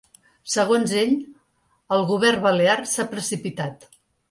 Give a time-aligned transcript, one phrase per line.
[0.53, 1.13] Segons ell,
[1.97, 3.89] el govern balear s’ha precipitat.